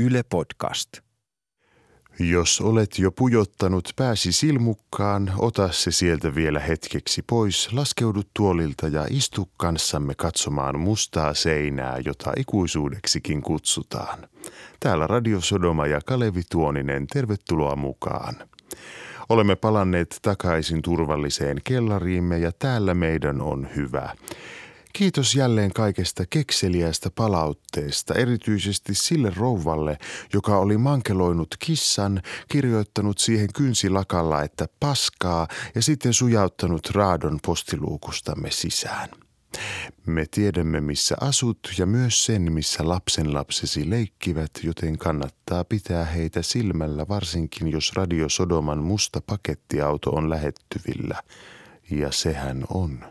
Yle 0.00 0.22
Podcast. 0.22 0.88
Jos 2.18 2.60
olet 2.60 2.98
jo 2.98 3.12
pujottanut 3.12 3.88
pääsi 3.96 4.32
silmukkaan, 4.32 5.32
ota 5.38 5.72
se 5.72 5.90
sieltä 5.90 6.34
vielä 6.34 6.60
hetkeksi 6.60 7.22
pois, 7.22 7.72
laskeudu 7.72 8.22
tuolilta 8.34 8.88
ja 8.88 9.06
istu 9.10 9.48
kanssamme 9.56 10.14
katsomaan 10.14 10.80
mustaa 10.80 11.34
seinää, 11.34 11.98
jota 12.04 12.32
ikuisuudeksikin 12.36 13.42
kutsutaan. 13.42 14.18
Täällä 14.80 15.06
Radio 15.06 15.40
Sodoma 15.40 15.86
ja 15.86 16.00
Kalevi 16.06 16.42
Tuoninen, 16.50 17.06
tervetuloa 17.06 17.76
mukaan. 17.76 18.34
Olemme 19.28 19.56
palanneet 19.56 20.18
takaisin 20.22 20.82
turvalliseen 20.82 21.56
kellariimme 21.64 22.38
ja 22.38 22.52
täällä 22.52 22.94
meidän 22.94 23.40
on 23.40 23.68
hyvä. 23.76 24.14
Kiitos 24.92 25.34
jälleen 25.34 25.72
kaikesta 25.72 26.24
kekseliästä 26.30 27.10
palautteesta, 27.14 28.14
erityisesti 28.14 28.94
sille 28.94 29.32
rouvalle, 29.36 29.98
joka 30.32 30.58
oli 30.58 30.78
mankeloinut 30.78 31.54
kissan, 31.58 32.22
kirjoittanut 32.48 33.18
siihen 33.18 33.48
kynsilakalla, 33.54 34.42
että 34.42 34.66
paskaa 34.80 35.48
ja 35.74 35.82
sitten 35.82 36.14
sujauttanut 36.14 36.90
raadon 36.90 37.38
postiluukustamme 37.46 38.50
sisään. 38.50 39.08
Me 40.06 40.26
tiedämme, 40.30 40.80
missä 40.80 41.16
asut 41.20 41.58
ja 41.78 41.86
myös 41.86 42.24
sen, 42.24 42.52
missä 42.52 42.88
lapsenlapsesi 42.88 43.90
leikkivät, 43.90 44.50
joten 44.62 44.98
kannattaa 44.98 45.64
pitää 45.64 46.04
heitä 46.04 46.42
silmällä, 46.42 47.08
varsinkin 47.08 47.68
jos 47.68 47.92
Radio 47.96 48.28
Sodoman 48.28 48.78
musta 48.78 49.20
pakettiauto 49.20 50.10
on 50.10 50.30
lähettyvillä. 50.30 51.22
Ja 51.90 52.12
sehän 52.12 52.64
on. 52.74 53.04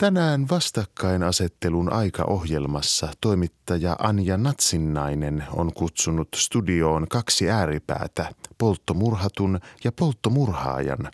Tänään 0.00 0.48
vastakkainasettelun 0.50 1.92
aikaohjelmassa 1.92 3.08
toimittaja 3.20 3.96
Anja 3.98 4.36
Natsinnainen 4.36 5.44
on 5.52 5.72
kutsunut 5.72 6.28
studioon 6.36 7.08
kaksi 7.08 7.50
ääripäätä, 7.50 8.32
polttomurhatun 8.58 9.60
ja 9.84 9.92
polttomurhaajan. 9.92 11.10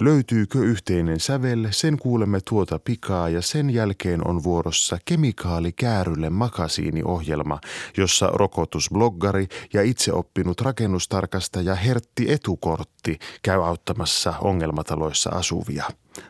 Löytyykö 0.00 0.58
yhteinen 0.58 1.20
sävel, 1.20 1.68
sen 1.70 1.98
kuulemme 1.98 2.40
tuota 2.48 2.78
pikaa 2.78 3.28
ja 3.28 3.42
sen 3.42 3.70
jälkeen 3.70 4.28
on 4.28 4.42
vuorossa 4.42 4.98
kemikaalikäärylle 5.04 6.30
makasiiniohjelma, 6.30 7.60
jossa 7.96 8.26
rokotusbloggari 8.26 9.48
ja 9.72 9.82
itseoppinut 9.82 10.60
rakennustarkastaja 10.60 11.74
Hertti 11.74 12.32
Etukortti 12.32 13.18
käy 13.42 13.66
auttamassa 13.66 14.34
ongelmataloissa 14.40 15.30
asuvia. 15.30 15.84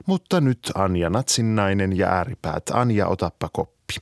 Mutta 0.06 0.40
nyt 0.40 0.72
Anja 0.74 1.10
Natsinnainen 1.10 1.98
ja 1.98 2.08
ääripäät. 2.08 2.62
Anja, 2.72 3.06
otappa 3.06 3.48
koppi. 3.52 3.94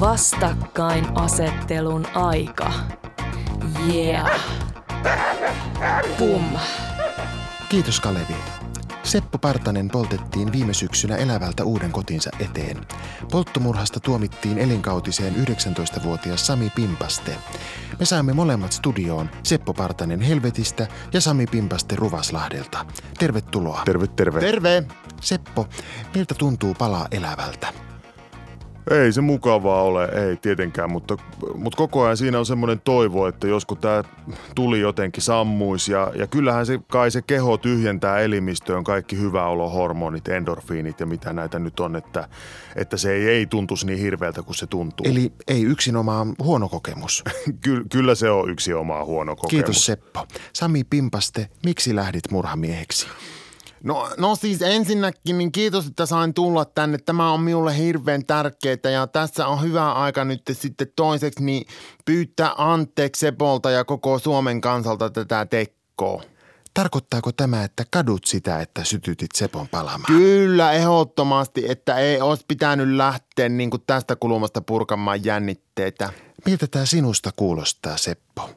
Vastakkainasettelun 0.00 2.06
aika. 2.14 2.72
Yeah. 3.94 4.40
Pum. 6.18 6.44
Kiitos 7.68 8.00
Kalevi. 8.00 8.57
Seppo 9.08 9.38
Partanen 9.38 9.88
poltettiin 9.88 10.52
viime 10.52 10.74
syksynä 10.74 11.16
elävältä 11.16 11.64
uuden 11.64 11.92
kotinsa 11.92 12.30
eteen. 12.40 12.86
Polttomurhasta 13.30 14.00
tuomittiin 14.00 14.58
elinkautiseen 14.58 15.34
19-vuotias 15.34 16.46
Sami 16.46 16.70
Pimpaste. 16.70 17.36
Me 17.98 18.04
saamme 18.04 18.32
molemmat 18.32 18.72
studioon 18.72 19.30
Seppo 19.42 19.74
Partanen 19.74 20.20
Helvetistä 20.20 20.86
ja 21.12 21.20
Sami 21.20 21.46
Pimpaste 21.46 21.96
Ruvaslahdelta. 21.96 22.86
Tervetuloa. 23.18 23.82
Terve, 23.84 24.06
terve. 24.06 24.40
Terve! 24.40 24.84
Seppo, 25.20 25.68
miltä 26.14 26.34
tuntuu 26.34 26.74
palaa 26.74 27.08
elävältä? 27.10 27.87
Ei 28.90 29.12
se 29.12 29.20
mukavaa 29.20 29.82
ole, 29.82 30.04
ei 30.04 30.36
tietenkään, 30.36 30.92
mutta, 30.92 31.16
mutta 31.54 31.76
koko 31.76 32.04
ajan 32.04 32.16
siinä 32.16 32.38
on 32.38 32.46
semmoinen 32.46 32.80
toivo, 32.80 33.26
että 33.26 33.46
joskus 33.46 33.78
tämä 33.78 34.04
tuli 34.54 34.80
jotenkin 34.80 35.22
sammuisi 35.22 35.92
ja, 35.92 36.12
ja 36.14 36.26
kyllähän 36.26 36.66
se 36.66 36.80
kai 36.88 37.10
se 37.10 37.22
keho 37.22 37.56
tyhjentää 37.56 38.18
elimistöön 38.18 38.84
kaikki 38.84 39.18
hyväolohormonit, 39.18 40.28
endorfiinit 40.28 41.00
ja 41.00 41.06
mitä 41.06 41.32
näitä 41.32 41.58
nyt 41.58 41.80
on, 41.80 41.96
että, 41.96 42.28
että 42.76 42.96
se 42.96 43.12
ei, 43.12 43.28
ei 43.28 43.46
tuntuisi 43.46 43.86
niin 43.86 43.98
hirveältä 43.98 44.42
kuin 44.42 44.56
se 44.56 44.66
tuntuu. 44.66 45.06
Eli 45.06 45.32
ei 45.48 45.62
yksinomaan 45.62 46.34
huono 46.42 46.68
kokemus. 46.68 47.24
Ky, 47.64 47.84
kyllä 47.92 48.14
se 48.14 48.30
on 48.30 48.50
yksi 48.50 48.74
omaa 48.74 49.04
huono 49.04 49.36
kokemus. 49.36 49.50
Kiitos 49.50 49.86
Seppo. 49.86 50.26
Sami 50.52 50.84
Pimpaste, 50.84 51.48
miksi 51.64 51.96
lähdit 51.96 52.30
murhamieheksi? 52.30 53.06
No, 53.84 54.10
no 54.16 54.36
siis 54.36 54.62
ensinnäkin 54.62 55.38
niin 55.38 55.52
kiitos, 55.52 55.86
että 55.86 56.06
sain 56.06 56.34
tulla 56.34 56.64
tänne. 56.64 56.98
Tämä 56.98 57.32
on 57.32 57.40
minulle 57.40 57.78
hirveän 57.78 58.26
tärkeää 58.26 58.90
ja 58.92 59.06
tässä 59.06 59.46
on 59.46 59.62
hyvä 59.62 59.92
aika 59.92 60.24
nyt 60.24 60.42
sitten 60.52 60.92
toiseksi 60.96 61.44
niin 61.44 61.66
pyytää 62.04 62.54
anteeksi 62.56 63.20
Sepolta 63.20 63.70
ja 63.70 63.84
koko 63.84 64.18
Suomen 64.18 64.60
kansalta 64.60 65.10
tätä 65.10 65.46
tekkoa. 65.46 66.22
Tarkoittaako 66.74 67.32
tämä, 67.32 67.64
että 67.64 67.84
kadut 67.90 68.24
sitä, 68.24 68.60
että 68.60 68.84
sytytit 68.84 69.30
Sepon 69.34 69.68
palamaan? 69.68 70.06
Kyllä, 70.06 70.72
ehdottomasti, 70.72 71.64
että 71.70 71.96
ei 71.98 72.20
olisi 72.20 72.44
pitänyt 72.48 72.88
lähteä 72.88 73.48
niin 73.48 73.70
kuin 73.70 73.82
tästä 73.86 74.16
kulmasta 74.16 74.60
purkamaan 74.60 75.24
jännitteitä. 75.24 76.12
Miltä 76.46 76.66
tämä 76.66 76.86
sinusta 76.86 77.30
kuulostaa, 77.36 77.96
Seppo? 77.96 78.50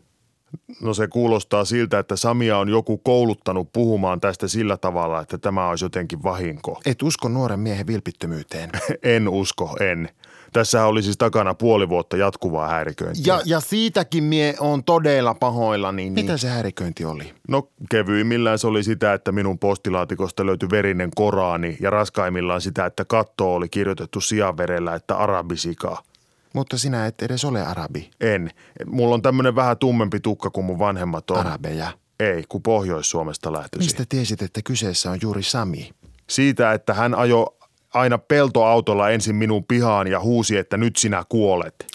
No 0.82 0.94
se 0.94 1.08
kuulostaa 1.08 1.66
siltä, 1.66 2.00
että 2.00 2.16
Samia 2.16 2.58
on 2.58 2.70
joku 2.70 2.98
kouluttanut 2.98 3.70
puhumaan 3.74 4.22
tästä 4.22 4.48
sillä 4.48 4.78
tavalla, 4.78 5.22
että 5.22 5.38
tämä 5.38 5.70
olisi 5.70 5.86
jotenkin 5.86 6.24
vahinko. 6.24 6.82
Et 6.86 7.02
usko 7.02 7.28
nuoren 7.30 7.60
miehen 7.60 7.88
vilpittömyyteen. 7.88 8.70
en 9.04 9.30
usko, 9.30 9.78
en. 9.80 10.10
Tässä 10.54 10.86
oli 10.86 11.04
siis 11.04 11.18
takana 11.18 11.54
puoli 11.54 11.90
vuotta 11.90 12.18
jatkuvaa 12.18 12.68
häiriköintiä. 12.68 13.24
Ja, 13.34 13.42
ja 13.46 13.60
siitäkin 13.60 14.24
mie 14.24 14.56
on 14.60 14.84
todella 14.84 15.34
pahoillani. 15.34 16.02
Niin... 16.02 16.14
Mitä 16.14 16.38
se 16.38 16.48
häiriköinti 16.48 17.06
oli? 17.06 17.34
No 17.48 17.68
kevyimmillään 17.90 18.60
se 18.60 18.68
oli 18.68 18.84
sitä, 18.84 19.14
että 19.14 19.32
minun 19.32 19.60
postilaatikosta 19.60 20.46
löytyi 20.46 20.70
verinen 20.70 21.12
koraani 21.16 21.78
ja 21.80 21.90
raskaimmillaan 21.90 22.62
sitä, 22.62 22.86
että 22.86 23.06
katto 23.06 23.56
oli 23.56 23.70
kirjoitettu 23.70 24.22
sianverellä, 24.22 24.96
että 24.96 25.16
arabisika. 25.16 26.04
Mutta 26.54 26.78
sinä 26.78 27.06
et 27.06 27.22
edes 27.22 27.46
ole 27.46 27.62
arabi. 27.62 28.12
En. 28.22 28.52
Mulla 28.86 29.16
on 29.16 29.22
tämmöinen 29.22 29.56
vähän 29.56 29.78
tummempi 29.78 30.20
tukka 30.20 30.50
kuin 30.50 30.66
mun 30.66 30.80
vanhemmat 30.80 31.32
on. 31.32 31.38
Arabeja. 31.38 31.92
Ei, 32.20 32.44
kun 32.50 32.64
Pohjois-Suomesta 32.64 33.54
lähtöisin. 33.54 33.86
Mistä 33.86 34.04
tiesit, 34.10 34.42
että 34.42 34.62
kyseessä 34.64 35.12
on 35.12 35.20
juuri 35.22 35.44
Sami? 35.44 35.92
Siitä, 36.30 36.74
että 36.74 36.94
hän 36.94 37.16
ajo 37.16 37.58
aina 37.94 38.18
peltoautolla 38.18 39.10
ensin 39.10 39.36
minun 39.36 39.66
pihaan 39.66 40.08
ja 40.08 40.20
huusi, 40.20 40.58
että 40.58 40.78
nyt 40.78 40.96
sinä 40.96 41.24
kuolet. 41.30 41.88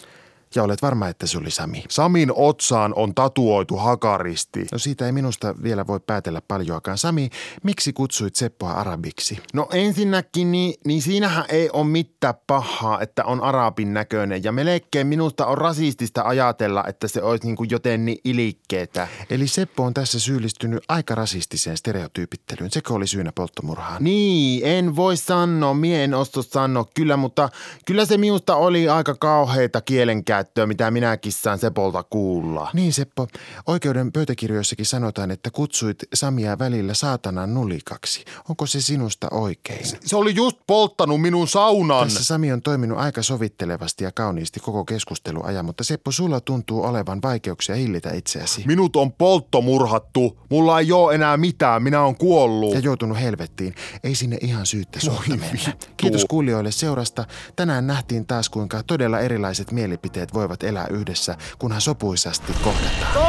Ja 0.55 0.62
olet 0.62 0.83
varma, 0.83 1.09
että 1.09 1.27
se 1.27 1.39
oli 1.39 1.51
Sami. 1.51 1.84
Samin 1.89 2.33
otsaan 2.34 2.93
on 2.97 3.15
tatuoitu 3.15 3.77
hakaristi. 3.77 4.67
No 4.73 4.79
siitä 4.79 5.07
ei 5.07 5.12
minusta 5.12 5.55
vielä 5.62 5.87
voi 5.87 6.01
päätellä 6.01 6.43
paljoakaan. 6.49 6.99
Sami, 6.99 7.31
miksi 7.62 7.93
kutsuit 7.93 8.37
Seppoa 8.37 8.71
arabiksi? 8.73 9.39
No 9.55 9.69
ensinnäkin, 9.73 10.53
niin, 10.53 10.75
niin 10.84 11.03
siinähän 11.03 11.45
ei 11.49 11.71
ole 11.73 11.87
mitään 11.87 12.34
pahaa, 12.47 13.01
että 13.01 13.25
on 13.25 13.43
arabin 13.43 13.95
näköinen. 13.95 14.45
Ja 14.45 14.53
melkein 14.53 15.07
minusta 15.07 15.47
on 15.47 15.59
rasistista 15.59 16.23
ajatella, 16.23 16.84
että 16.89 17.09
se 17.09 17.23
olisi 17.23 17.47
niin 17.47 17.57
kuin 17.57 17.71
joten 17.71 18.05
niin 18.05 18.19
ilikkeetä. 18.25 19.09
Eli 19.31 19.49
Seppo 19.49 19.83
on 19.83 19.95
tässä 19.95 20.21
syyllistynyt 20.21 20.84
aika 20.89 21.15
rasistiseen 21.15 21.77
stereotyypittelyyn. 21.77 22.71
Sekö 22.71 22.95
oli 22.95 23.07
syynä 23.07 23.33
polttomurhaan? 23.34 24.05
Niin, 24.05 24.61
en 24.65 24.97
voi 24.97 25.17
sanoa, 25.17 25.75
mie 25.75 26.05
en 26.05 26.15
osto 26.15 26.43
sanoa 26.43 26.87
kyllä, 26.95 27.17
mutta 27.17 27.49
kyllä 27.87 28.05
se 28.05 28.19
minusta 28.19 28.57
oli 28.57 28.89
aika 28.89 29.15
kauheita 29.15 29.81
kielenkäyttöä 29.81 30.35
käyttöä, 30.36 30.66
mitä 30.66 30.91
minäkin 30.91 31.32
saan 31.32 31.58
Sepolta 31.58 32.02
kuulla. 32.02 32.70
Niin 32.72 32.92
Seppo, 32.92 33.28
oikeuden 33.66 34.12
pöytäkirjoissakin 34.12 34.86
sanotaan, 34.86 35.30
että 35.30 35.50
kutsuit 35.50 35.98
Samia 36.14 36.58
välillä 36.58 36.94
saatanan 36.94 37.54
nulikaksi. 37.54 38.24
Onko 38.48 38.66
se 38.66 38.80
sinusta 38.80 39.28
oikein? 39.30 39.86
Se 40.04 40.16
oli 40.16 40.34
just 40.34 40.58
polttanut 40.66 41.20
minun 41.20 41.48
saunan. 41.48 42.06
Tässä 42.06 42.24
Sami 42.24 42.52
on 42.52 42.62
toiminut 42.62 42.98
aika 42.98 43.22
sovittelevasti 43.22 44.04
ja 44.04 44.12
kauniisti 44.12 44.60
koko 44.60 44.84
keskusteluajan, 44.84 45.64
mutta 45.64 45.84
Seppo, 45.84 46.12
sulla 46.12 46.41
tuntuu 46.41 46.84
olevan 46.84 47.22
vaikeuksia 47.22 47.74
hillitä 47.74 48.12
itseäsi. 48.12 48.62
Minut 48.66 48.97
on 48.97 49.12
polttomurhattu. 49.12 50.39
Mulla 50.50 50.80
ei 50.80 50.92
ole 50.92 51.15
enää 51.15 51.36
mitään. 51.36 51.82
Minä 51.82 52.03
on 52.03 52.16
kuollut. 52.16 52.74
Ja 52.74 52.80
joutunut 52.80 53.21
helvettiin. 53.21 53.74
Ei 54.04 54.15
sinne 54.15 54.39
ihan 54.41 54.66
syyttä 54.66 55.00
suhta 55.00 55.36
mennä. 55.36 55.72
Kiitos 55.97 56.24
kuulijoille 56.24 56.71
seurasta. 56.72 57.24
Tänään 57.56 57.86
nähtiin 57.86 58.27
taas, 58.27 58.48
kuinka 58.48 58.82
todella 58.82 59.21
erilaiset 59.21 59.72
mielipiteet 59.72 60.26
voivat 60.34 60.63
elää 60.63 60.87
yhdessä, 60.87 61.37
kunhan 61.59 61.81
sopuisasti 61.81 62.53
kohdataan. 62.65 63.27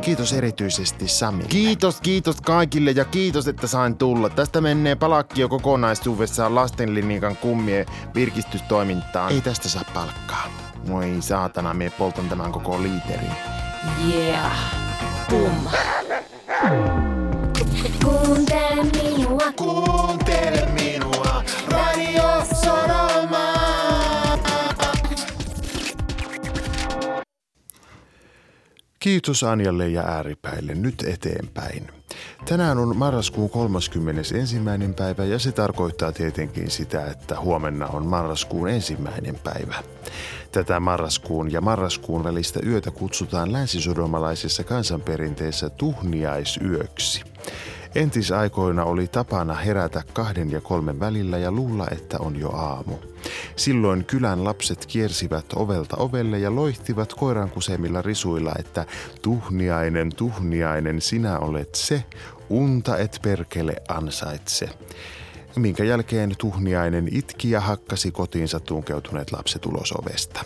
Kiitos 0.00 0.32
erityisesti 0.32 1.08
Sami. 1.08 1.44
Kiitos, 1.44 2.00
kiitos 2.00 2.40
kaikille 2.40 2.90
ja 2.90 3.04
kiitos, 3.04 3.48
että 3.48 3.66
sain 3.66 3.96
tulla. 3.96 4.28
Tästä 4.28 4.60
menee 4.60 4.94
palakkio 4.94 5.48
kokonaisuudessaan 5.48 6.54
lastenlinikan 6.54 7.36
kummien 7.36 7.86
virkistystoimintaan. 8.14 9.32
Ei 9.32 9.40
tästä 9.40 9.68
saa 9.68 9.82
palkkaa. 9.94 10.50
Moi 10.88 11.16
saatana, 11.20 11.74
me 11.74 11.90
poltan 11.90 12.28
tämän 12.28 12.52
koko 12.52 12.82
liiterin. 12.82 13.32
Yeah. 14.14 14.52
Pum. 15.30 15.68
Kuuntele 18.04 18.82
minua, 18.82 19.52
Kuuntele 19.56 20.11
Kiitos 29.02 29.42
Anjalle 29.42 29.88
ja 29.88 30.02
ääripäille. 30.02 30.74
Nyt 30.74 31.04
eteenpäin. 31.06 31.88
Tänään 32.44 32.78
on 32.78 32.96
marraskuun 32.96 33.50
31. 33.50 34.56
päivä 34.96 35.24
ja 35.24 35.38
se 35.38 35.52
tarkoittaa 35.52 36.12
tietenkin 36.12 36.70
sitä, 36.70 37.06
että 37.06 37.40
huomenna 37.40 37.86
on 37.86 38.06
marraskuun 38.06 38.68
ensimmäinen 38.68 39.38
päivä. 39.44 39.74
Tätä 40.52 40.80
marraskuun 40.80 41.52
ja 41.52 41.60
marraskuun 41.60 42.24
välistä 42.24 42.60
yötä 42.66 42.90
kutsutaan 42.90 43.52
länsisodomalaisessa 43.52 44.64
kansanperinteessä 44.64 45.70
tuhniaisyöksi. 45.70 47.22
Entisaikoina 47.94 48.84
oli 48.84 49.06
tapana 49.06 49.54
herätä 49.54 50.02
kahden 50.12 50.50
ja 50.50 50.60
kolmen 50.60 51.00
välillä 51.00 51.38
ja 51.38 51.52
luulla, 51.52 51.86
että 51.90 52.18
on 52.18 52.36
jo 52.36 52.48
aamu. 52.48 52.94
Silloin 53.56 54.04
kylän 54.04 54.44
lapset 54.44 54.86
kiersivät 54.86 55.46
ovelta 55.56 55.96
ovelle 55.96 56.38
ja 56.38 56.54
loihtivat 56.54 57.14
koirankusemilla 57.14 58.02
risuilla, 58.02 58.52
että 58.58 58.86
tuhniainen, 59.22 60.12
tuhniainen, 60.16 61.00
sinä 61.00 61.38
olet 61.38 61.74
se, 61.74 62.04
unta 62.48 62.96
et 62.98 63.18
perkele 63.22 63.74
ansaitse 63.88 64.68
minkä 65.56 65.84
jälkeen 65.84 66.34
tuhniainen 66.38 67.08
itki 67.12 67.50
ja 67.50 67.60
hakkasi 67.60 68.10
kotiinsa 68.10 68.60
tunkeutuneet 68.60 69.32
lapset 69.32 69.66
ulos 69.66 69.92
ovesta. 69.92 70.44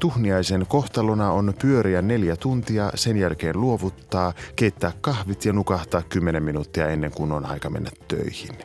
Tuhniaisen 0.00 0.66
kohtalona 0.66 1.32
on 1.32 1.54
pyöriä 1.60 2.02
neljä 2.02 2.36
tuntia, 2.36 2.90
sen 2.94 3.16
jälkeen 3.16 3.60
luovuttaa, 3.60 4.32
keittää 4.56 4.92
kahvit 5.00 5.44
ja 5.44 5.52
nukahtaa 5.52 6.02
kymmenen 6.02 6.42
minuuttia 6.42 6.88
ennen 6.88 7.10
kuin 7.10 7.32
on 7.32 7.46
aika 7.46 7.70
mennä 7.70 7.90
töihin. 8.08 8.58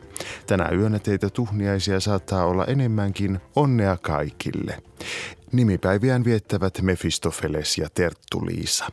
Tänä 0.48 0.70
yönä 0.70 1.00
teitä 1.00 1.30
tuhniaisia 1.30 2.00
saattaa 2.00 2.46
olla 2.46 2.66
enemmänkin 2.66 3.40
onnea 3.56 3.98
kaikille. 4.02 4.84
Nimipäiviään 5.52 6.26
viettävät 6.26 6.82
Mefistofeles 6.82 7.78
ja 7.78 7.90
Terttu-Liisa. 7.90 8.86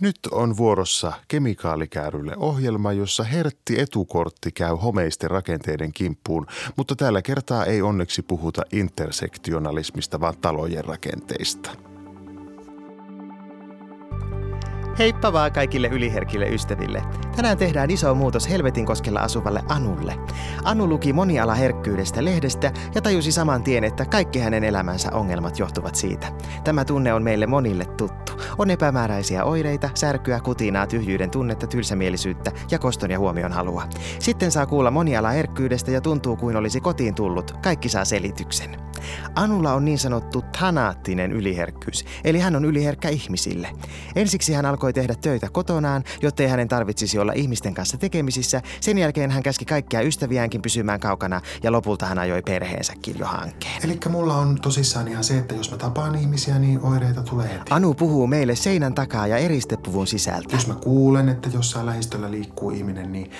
Nyt 0.00 0.18
on 0.30 0.56
vuorossa 0.56 1.12
kemikaalikäärylle 1.28 2.32
ohjelma, 2.36 2.92
jossa 2.92 3.24
hertti 3.24 3.80
etukortti 3.80 4.52
käy 4.52 4.76
homeisten 4.76 5.30
rakenteiden 5.30 5.92
kimppuun, 5.92 6.46
mutta 6.76 6.96
tällä 6.96 7.22
kertaa 7.22 7.64
ei 7.64 7.82
onneksi 7.82 8.22
puhuta 8.22 8.62
intersektionalismista, 8.72 10.20
vaan 10.20 10.34
talojen 10.40 10.84
rakenteista. 10.84 11.87
Heippa 14.98 15.32
vaan 15.32 15.52
kaikille 15.52 15.88
yliherkille 15.88 16.48
ystäville. 16.48 17.02
Tänään 17.36 17.58
tehdään 17.58 17.90
iso 17.90 18.14
muutos 18.14 18.48
Helvetin 18.50 18.86
koskella 18.86 19.20
asuvalle 19.20 19.62
Anulle. 19.68 20.16
Anu 20.64 20.88
luki 20.88 21.12
moniala 21.12 21.54
herkkyydestä 21.54 22.24
lehdestä 22.24 22.72
ja 22.94 23.02
tajusi 23.02 23.32
saman 23.32 23.62
tien, 23.62 23.84
että 23.84 24.06
kaikki 24.06 24.38
hänen 24.38 24.64
elämänsä 24.64 25.12
ongelmat 25.12 25.58
johtuvat 25.58 25.94
siitä. 25.94 26.32
Tämä 26.64 26.84
tunne 26.84 27.12
on 27.12 27.22
meille 27.22 27.46
monille 27.46 27.84
tuttu. 27.84 28.27
On 28.58 28.70
epämääräisiä 28.70 29.44
oireita, 29.44 29.90
särkyä, 29.94 30.40
kutinaa, 30.40 30.86
tyhjyyden 30.86 31.30
tunnetta, 31.30 31.66
tylsämielisyyttä 31.66 32.52
ja 32.70 32.78
koston 32.78 33.10
ja 33.10 33.18
huomion 33.18 33.52
halua. 33.52 33.82
Sitten 34.18 34.50
saa 34.50 34.66
kuulla 34.66 34.90
moniala 34.90 35.30
herkkyydestä 35.30 35.90
ja 35.90 36.00
tuntuu 36.00 36.36
kuin 36.36 36.56
olisi 36.56 36.80
kotiin 36.80 37.14
tullut. 37.14 37.52
Kaikki 37.62 37.88
saa 37.88 38.04
selityksen. 38.04 38.76
Anulla 39.34 39.72
on 39.72 39.84
niin 39.84 39.98
sanottu 39.98 40.44
tanaattinen 40.60 41.32
yliherkkyys, 41.32 42.04
eli 42.24 42.38
hän 42.38 42.56
on 42.56 42.64
yliherkkä 42.64 43.08
ihmisille. 43.08 43.70
Ensiksi 44.16 44.52
hän 44.52 44.66
alkoi 44.66 44.92
tehdä 44.92 45.14
töitä 45.14 45.48
kotonaan, 45.52 46.04
jottei 46.22 46.48
hänen 46.48 46.68
tarvitsisi 46.68 47.18
olla 47.18 47.32
ihmisten 47.32 47.74
kanssa 47.74 47.96
tekemisissä. 47.96 48.62
Sen 48.80 48.98
jälkeen 48.98 49.30
hän 49.30 49.42
käski 49.42 49.64
kaikkia 49.64 50.00
ystäviäänkin 50.00 50.62
pysymään 50.62 51.00
kaukana 51.00 51.40
ja 51.62 51.72
lopulta 51.72 52.06
hän 52.06 52.18
ajoi 52.18 52.42
perheensäkin 52.42 53.16
jo 53.18 53.26
hankkeen. 53.26 53.84
Eli 53.84 53.98
mulla 54.08 54.36
on 54.36 54.60
tosissaan 54.60 55.08
ihan 55.08 55.24
se, 55.24 55.38
että 55.38 55.54
jos 55.54 55.70
mä 55.70 55.76
tapaan 55.76 56.14
ihmisiä, 56.14 56.58
niin 56.58 56.80
oireita 56.82 57.22
tulee 57.22 57.48
heti. 57.48 57.64
Anu 57.70 57.94
puhuu 57.94 58.26
meille 58.26 58.47
seinän 58.54 58.94
takaa 58.94 59.26
ja 59.26 59.36
eristepuvun 59.36 60.06
sisältä. 60.06 60.56
Jos 60.56 60.66
mä 60.66 60.74
kuulen, 60.74 61.28
että 61.28 61.48
jossain 61.52 61.86
lähistöllä 61.86 62.30
liikkuu 62.30 62.70
ihminen, 62.70 63.12
niin 63.12 63.30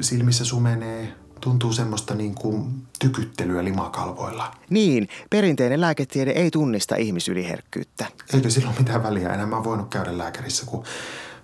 silmissä 0.00 0.44
sumenee, 0.44 1.14
tuntuu 1.40 1.72
semmoista 1.72 2.14
niin 2.14 2.34
kuin 2.34 2.82
tykyttelyä 2.98 3.64
limakalvoilla. 3.64 4.54
Niin, 4.70 5.08
perinteinen 5.30 5.80
lääketiede 5.80 6.30
ei 6.30 6.50
tunnista 6.50 6.96
ihmisyliherkkyyttä. 6.96 8.06
Eikö 8.34 8.50
sillä 8.50 8.68
ole 8.68 8.78
mitään 8.78 9.02
väliä 9.02 9.34
enää? 9.34 9.46
Mä 9.46 9.56
oon 9.56 9.64
voinut 9.64 9.88
käydä 9.88 10.18
lääkärissä, 10.18 10.66
kun 10.66 10.84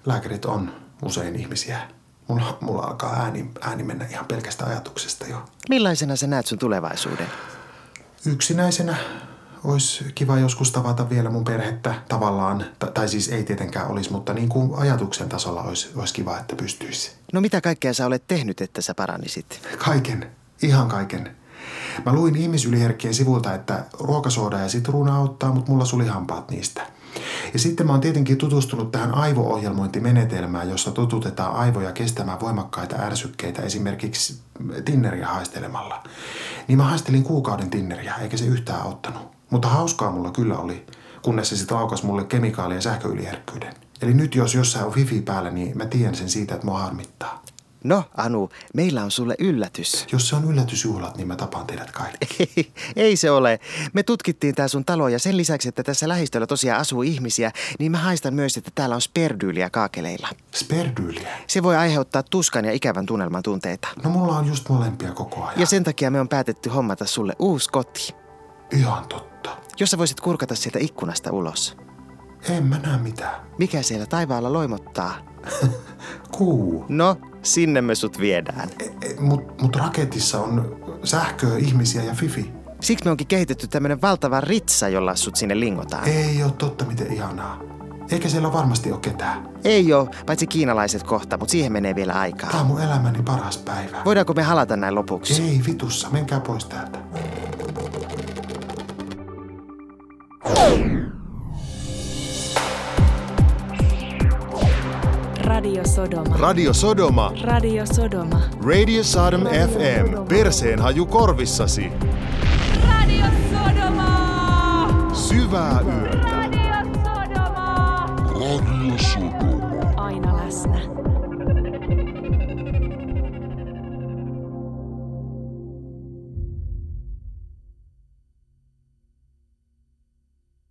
lääkärit 0.06 0.44
on 0.44 0.72
usein 1.04 1.36
ihmisiä. 1.36 1.80
Mulla, 2.28 2.58
mulla 2.60 2.82
alkaa 2.82 3.20
ääni, 3.22 3.50
ääni 3.60 3.82
mennä 3.82 4.06
ihan 4.10 4.26
pelkästä 4.26 4.66
ajatuksesta 4.66 5.26
jo. 5.26 5.44
Millaisena 5.68 6.16
sä 6.16 6.26
näet 6.26 6.46
sun 6.46 6.58
tulevaisuuden? 6.58 7.26
Yksinäisenä 8.26 8.96
olisi 9.66 10.04
kiva 10.14 10.38
joskus 10.38 10.72
tavata 10.72 11.10
vielä 11.10 11.30
mun 11.30 11.44
perhettä 11.44 11.94
tavallaan, 12.08 12.64
tai 12.94 13.08
siis 13.08 13.28
ei 13.28 13.44
tietenkään 13.44 13.88
olisi, 13.88 14.12
mutta 14.12 14.34
niin 14.34 14.48
kuin 14.48 14.74
ajatuksen 14.74 15.28
tasolla 15.28 15.62
olisi, 15.62 15.90
olisi 15.96 16.14
kiva, 16.14 16.38
että 16.38 16.56
pystyisi. 16.56 17.12
No 17.32 17.40
mitä 17.40 17.60
kaikkea 17.60 17.94
sä 17.94 18.06
olet 18.06 18.24
tehnyt, 18.28 18.60
että 18.60 18.82
sä 18.82 18.94
parannisit? 18.94 19.60
Kaiken, 19.84 20.30
ihan 20.62 20.88
kaiken. 20.88 21.36
Mä 22.06 22.12
luin 22.12 22.36
ihmisyliherkkien 22.36 23.14
sivulta, 23.14 23.54
että 23.54 23.84
ruokasooda 24.00 24.58
ja 24.58 24.68
sitruuna 24.68 25.16
auttaa, 25.16 25.52
mutta 25.52 25.70
mulla 25.70 25.84
suli 25.84 26.06
hampaat 26.06 26.50
niistä. 26.50 26.86
Ja 27.52 27.58
sitten 27.58 27.86
mä 27.86 27.92
oon 27.92 28.00
tietenkin 28.00 28.38
tutustunut 28.38 28.90
tähän 28.90 29.14
aivo-ohjelmointimenetelmään, 29.14 30.70
jossa 30.70 30.90
totutetaan 30.90 31.54
aivoja 31.54 31.92
kestämään 31.92 32.40
voimakkaita 32.40 32.96
ärsykkeitä 32.96 33.62
esimerkiksi 33.62 34.40
tinneriä 34.84 35.26
haistelemalla. 35.26 36.02
Niin 36.68 36.78
mä 36.78 36.84
haistelin 36.84 37.22
kuukauden 37.22 37.70
tinneriä, 37.70 38.14
eikä 38.14 38.36
se 38.36 38.44
yhtään 38.44 38.82
auttanut. 38.82 39.35
Mutta 39.50 39.68
hauskaa 39.68 40.10
mulla 40.10 40.30
kyllä 40.30 40.58
oli, 40.58 40.86
kunnes 41.22 41.48
se 41.48 41.56
sitten 41.56 41.76
laukas 41.76 42.02
mulle 42.02 42.24
kemikaali- 42.24 42.74
ja 42.74 42.80
sähköyliherkkyyden. 42.80 43.74
Eli 44.02 44.14
nyt 44.14 44.34
jos 44.34 44.54
jossain 44.54 44.84
on 44.86 44.94
wifi 44.94 45.22
päällä, 45.22 45.50
niin 45.50 45.78
mä 45.78 45.86
tiedän 45.86 46.14
sen 46.14 46.28
siitä, 46.28 46.54
että 46.54 46.66
mua 46.66 46.78
harmittaa. 46.78 47.42
No, 47.84 48.04
Anu, 48.16 48.50
meillä 48.74 49.04
on 49.04 49.10
sulle 49.10 49.34
yllätys. 49.38 50.06
Jos 50.12 50.28
se 50.28 50.36
on 50.36 50.44
yllätysjuhlat, 50.50 51.16
niin 51.16 51.28
mä 51.28 51.36
tapaan 51.36 51.66
teidät 51.66 51.90
kaikki. 51.90 52.26
Ei, 52.56 52.72
ei 52.96 53.16
se 53.16 53.30
ole. 53.30 53.60
Me 53.92 54.02
tutkittiin 54.02 54.54
tää 54.54 54.68
sun 54.68 54.84
talo 54.84 55.08
ja 55.08 55.18
sen 55.18 55.36
lisäksi, 55.36 55.68
että 55.68 55.82
tässä 55.82 56.08
lähistöllä 56.08 56.46
tosiaan 56.46 56.80
asuu 56.80 57.02
ihmisiä, 57.02 57.52
niin 57.78 57.92
mä 57.92 57.98
haistan 57.98 58.34
myös, 58.34 58.56
että 58.56 58.70
täällä 58.74 58.94
on 58.94 59.00
sperdyyliä 59.00 59.70
kaakeleilla. 59.70 60.28
Sperdyyliä? 60.54 61.38
Se 61.46 61.62
voi 61.62 61.76
aiheuttaa 61.76 62.22
tuskan 62.22 62.64
ja 62.64 62.72
ikävän 62.72 63.06
tunnelman 63.06 63.42
tunteita. 63.42 63.88
No 64.04 64.10
mulla 64.10 64.36
on 64.36 64.46
just 64.48 64.68
molempia 64.68 65.12
koko 65.12 65.44
ajan. 65.44 65.60
Ja 65.60 65.66
sen 65.66 65.84
takia 65.84 66.10
me 66.10 66.20
on 66.20 66.28
päätetty 66.28 66.68
hommata 66.68 67.06
sulle 67.06 67.32
uusi 67.38 67.70
koti. 67.70 68.14
Ihan 68.72 69.08
totta. 69.08 69.56
Jos 69.80 69.90
sä 69.90 69.98
voisit 69.98 70.20
kurkata 70.20 70.54
sieltä 70.54 70.78
ikkunasta 70.78 71.32
ulos. 71.32 71.76
En 72.48 72.64
mä 72.66 72.78
näe 72.78 72.98
mitään. 72.98 73.46
Mikä 73.58 73.82
siellä 73.82 74.06
taivaalla 74.06 74.52
loimottaa? 74.52 75.14
Kuu. 76.36 76.84
No, 76.88 77.16
sinne 77.42 77.80
me 77.80 77.94
sut 77.94 78.20
viedään. 78.20 78.70
E, 78.78 78.84
e, 78.84 79.14
mut, 79.20 79.62
mut 79.62 79.76
raketissa 79.76 80.40
on 80.40 80.80
sähköä, 81.04 81.56
ihmisiä 81.56 82.02
ja 82.02 82.14
fifi. 82.14 82.52
Siksi 82.80 83.04
me 83.04 83.10
onkin 83.10 83.26
kehitetty 83.26 83.68
tämmönen 83.68 84.02
valtava 84.02 84.40
ritsa, 84.40 84.88
jolla 84.88 85.16
sut 85.16 85.36
sinne 85.36 85.60
lingotaan. 85.60 86.08
Ei 86.08 86.42
ole 86.42 86.52
totta, 86.52 86.84
miten 86.84 87.12
ihanaa. 87.12 87.60
Eikä 88.10 88.28
siellä 88.28 88.52
varmasti 88.52 88.92
ole 88.92 89.00
ketään. 89.00 89.48
Ei 89.64 89.92
oo, 89.92 90.08
paitsi 90.26 90.46
kiinalaiset 90.46 91.02
kohta, 91.02 91.36
mutta 91.38 91.52
siihen 91.52 91.72
menee 91.72 91.94
vielä 91.94 92.12
aikaa. 92.12 92.50
Tää 92.50 92.60
on 92.60 92.66
mun 92.66 92.80
elämäni 92.82 93.22
paras 93.22 93.58
päivä. 93.58 94.02
Voidaanko 94.04 94.34
me 94.34 94.42
halata 94.42 94.76
näin 94.76 94.94
lopuksi? 94.94 95.42
Ei 95.42 95.60
vitussa, 95.66 96.10
menkää 96.10 96.40
pois 96.40 96.64
täältä. 96.64 96.98
Radio 105.44 105.84
Sodoma. 105.84 106.36
Radio 106.36 106.72
Sodoma. 106.74 107.32
Radio 107.44 107.86
Sodoma. 107.86 108.40
Radio 108.66 109.04
Sodom 109.04 109.40
FM. 109.42 110.26
Perseen 110.28 110.78
haju 110.80 111.06
korvissasi. 111.06 111.90
Radio 112.88 113.26
Sodoma! 113.50 115.10
Syvää 115.14 115.80
yötä. 115.80 116.15